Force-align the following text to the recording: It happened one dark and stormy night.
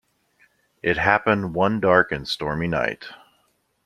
It 0.81 0.97
happened 0.97 1.53
one 1.53 1.79
dark 1.79 2.11
and 2.11 2.27
stormy 2.27 2.65
night. 2.67 3.05